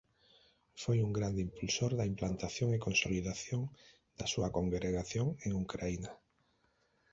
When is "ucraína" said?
5.63-6.11